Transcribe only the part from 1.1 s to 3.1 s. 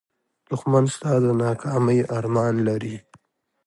د ناکامۍ ارمان لري